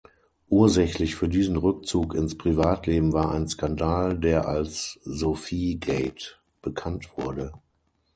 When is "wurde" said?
7.17-7.53